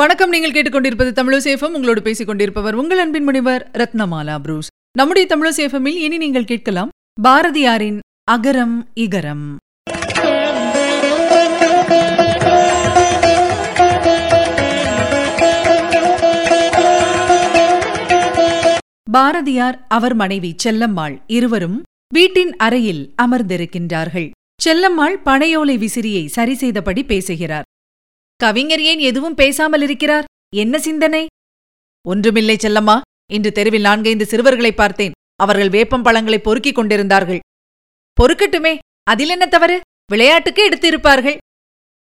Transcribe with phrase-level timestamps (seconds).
[0.00, 0.30] வணக்கம்.
[0.30, 4.68] நீங்கள் கேட்டுக்கொண்டிருப்பது தமிழசேஃபம் உங்களோடு பேசிக் கொண்டிருப்பவர் உங்கள் அன்பின் முனிவர் ரத்னமாலா புரூஸ்.
[4.98, 6.90] நம்முடைய தமிழசேஃபமில் இனி நீங்கள் கேட்கலாம்
[7.22, 7.98] பாரதியாரின்
[8.30, 8.74] அகரம்
[9.04, 9.44] இகரம்.
[19.16, 21.78] பாரதியார் அவர் மனைவி செல்லம்மாள் இருவரும்
[22.14, 24.28] வீட்டின் அறையில் அமர்ந்திருக்கின்றார்கள்.
[24.64, 27.65] செல்லம்மாள் பனையோலை விசிறியை சரி செய்தபடி பேசுகிறார்.
[28.36, 30.24] கவிஞர் ஏன் எதுவும் பேசாமல் இருக்கிறார்?
[30.56, 31.26] என்ன சிந்தனை?
[32.08, 33.00] ஒன்றுமில்லை செல்லம்மா.
[33.32, 35.12] இன்று தெருவில் நான்கைந்து சிறுவர்களை பார்த்தேன்.
[35.36, 37.38] அவர்கள் வேப்பம் பழங்களை பொறுக்கிக் கொண்டிருந்தார்கள்.
[38.20, 38.78] பொறுக்கட்டுமே.
[39.02, 39.80] அதில் என்ன தவறு?
[40.10, 41.36] விளையாட்டுக்கு எடுத்திருப்பார்கள்.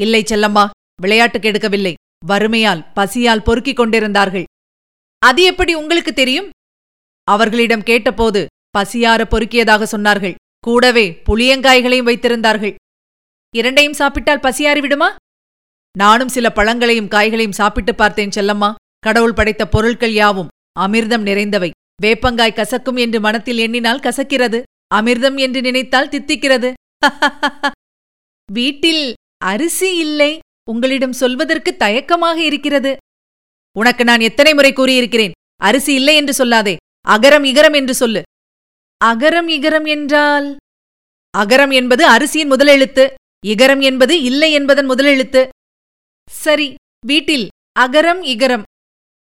[0.00, 0.68] இல்லை செல்லம்மா.
[1.02, 1.94] விளையாட்டுக்கு எடுக்கவில்லை.
[2.26, 4.44] வறுமையால் பசியால் பொறுக்கிக் கொண்டிருந்தார்கள்.
[5.18, 6.50] அது எப்படி உங்களுக்கு தெரியும்?
[7.24, 8.46] அவர்களிடம் கேட்டபோது
[8.78, 10.34] பசியார பொறுக்கியதாக சொன்னார்கள்.
[10.58, 12.74] கூடவே புளியங்காய்களையும் வைத்திருந்தார்கள்.
[13.56, 15.14] இரண்டையும் சாப்பிட்டால் பசியாறிவிடுமா?
[15.98, 18.74] நானும் சில பழங்களையும் காய்களையும் சாப்பிட்டு பார்த்தேன் செல்லம்மா.
[18.98, 21.70] கடவுள் படைத்த பொருட்கள் யாவும் அமிர்தம் நிறைந்தவை.
[22.02, 24.62] வேப்பங்காய் கசக்கும் என்று மனத்தில் எண்ணினால் கசக்கிறது.
[24.94, 26.72] அமிர்தம் என்று நினைத்தால் தித்திக்கிறது.
[28.52, 30.38] வீட்டில் அரிசி இல்லை.
[30.70, 32.96] உங்களிடம் சொல்வதற்கு தயக்கமாக இருக்கிறது.
[33.76, 35.34] உனக்கு நான் எத்தனை முறை கூறியிருக்கிறேன்?
[35.62, 36.76] அரிசி இல்லை என்று சொல்லாதே.
[37.08, 38.22] அகரம் இகரம் என்று சொல்லு.
[39.04, 40.48] அகரம் இகரம் என்றால்?
[41.38, 43.04] அகரம் என்பது அரிசியின் முதலெழுத்து
[43.46, 45.42] இகரம் என்பது இல்லை என்பதன் முதலெழுத்து
[46.44, 46.66] சரி
[47.06, 47.46] வீட்டில்
[47.80, 48.64] அகரம் இகரம்.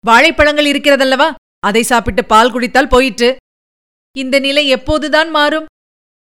[0.04, 1.28] வாழைப்பழங்கள் இருக்கிறதல்லவா?
[1.66, 3.30] அதை சாப்பிட்டு பால் குடித்தால் போயிற்று.
[4.16, 5.66] இந்த நிலை எப்போதுதான் மாறும்?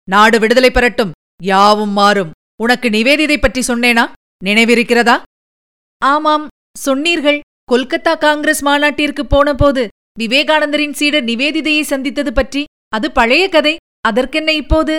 [0.08, 2.32] நாடு விடுதலை பெறட்டும் யாவும் மாறும்.
[2.64, 4.06] உனக்கு நிவேதிதை பற்றி சொன்னேனா?
[4.46, 5.16] நினைவிருக்கிறதா?
[6.02, 6.46] ஆமாம்
[6.78, 7.40] சொன்னீர்கள்.
[7.72, 9.84] கொல்கத்தா காங்கிரஸ் மாநாட்டிற்கு போனபோது
[10.20, 12.64] விவேகானந்தரின் சீடர் நிவேதிதையை சந்தித்தது பற்றி.
[12.96, 13.76] அது பழைய கதை
[14.08, 14.96] அதற்கென்ன இப்போது?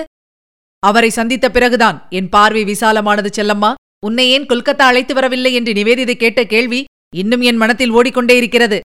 [0.82, 3.70] அவரை சந்தித்த பிறகுதான் என் பார்வை விசாலமானது செல்லம்மா.
[4.04, 6.80] உன்னை ஏன் கொல்கத்தா அழைத்து வரவில்லை என்று நிவேதிதை கேட்ட கேள்வி
[7.16, 8.78] இன்னும் என் மனத்தில் ஓடிக்கொண்டே இருக்கிறது.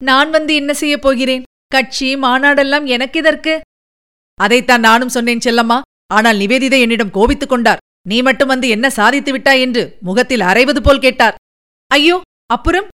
[0.00, 1.44] நான் வந்து என்ன செய்யப் போகிறேன்?
[1.74, 3.54] கட்சி மாநாடெல்லாம் எனக்கு இதற்கு
[4.38, 5.78] அதைத்தான் நானும் சொன்னேன் செல்லம்மா.
[6.14, 7.82] ஆனால் நிவேதிதை என்னிடம் கோபித்துக் கொண்டார்.
[8.08, 11.38] நீ மட்டும் வந்து என்ன சாதித்து விட்டாய் என்று முகத்தில் அரைவது போல் கேட்டார்.
[11.90, 12.88] ஐயோ அப்புறம்?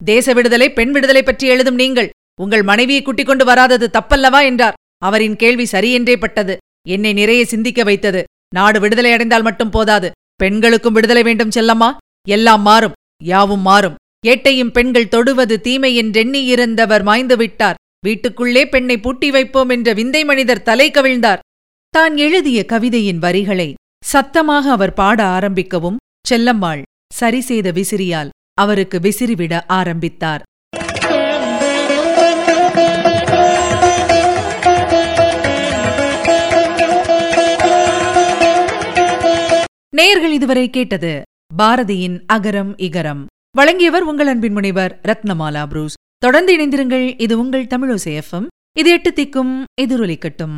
[0.00, 2.12] தேச விடுதலை பெண் விடுதலை பற்றி எழுதும் நீங்கள்.
[2.40, 4.78] உங்கள் மனைவியை கூட்டிக் கொண்டு வராதது தப்பல்லவா என்றார்.
[4.98, 6.56] அவரின் கேள்வி சரியென்றே பட்டது.
[6.88, 8.22] என்னை நிறைய சிந்திக்க வைத்தது.
[8.54, 10.10] நாடு விடுதலை அடைந்தால் மட்டும் போதாது.
[10.42, 11.90] பெண்களுக்கும் விடுதலை வேண்டும் செல்லம்மா.
[12.28, 13.98] எல்லாம் மாறும் யாவும் மாறும்.
[14.26, 17.78] ஏட்டையும் பெண்கள் தொடுவது தீமை என்றெண்ணியிருந்தவர் மாய்ந்து விட்டார்.
[18.06, 21.42] வீட்டுக்குள்ளே பெண்ணை பூட்டி வைப்போம் என்ற விந்தை மனிதர் தலை கவிழ்ந்தார்.
[21.94, 23.68] தான் எழுதிய கவிதையின் வரிகளை
[24.04, 26.82] சத்தமாக அவர் பாட ஆரம்பிக்கவும் செல்லம்மாள்
[27.14, 30.42] சரி செய்த விசிறியால் அவருக்கு விசிறிவிட ஆரம்பித்தார்.
[39.96, 41.22] நேயர்கள் இதுவரை கேட்டது
[41.58, 43.20] பாரதியின் அகரம் இகரம்.
[43.50, 45.94] வழங்கியவர் உங்கள் அன்பின் முனைவர் ரத்னமாலா புரூஸ்.
[46.18, 48.46] தொடர்ந்து இணைந்திருங்கள் இது உங்கள் தமிழோசேஃபம்
[48.78, 50.56] இது எட்டு திக்கும் எதிரொலிக்கட்டும்